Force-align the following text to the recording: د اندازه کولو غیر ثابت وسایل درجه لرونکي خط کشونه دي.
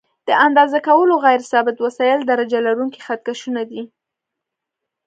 د 0.27 0.29
اندازه 0.45 0.79
کولو 0.87 1.13
غیر 1.25 1.41
ثابت 1.51 1.77
وسایل 1.85 2.19
درجه 2.31 2.59
لرونکي 2.67 2.99
خط 3.05 3.21
کشونه 3.27 3.61
دي. 3.69 3.81